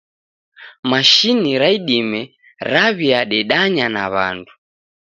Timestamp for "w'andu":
4.13-4.53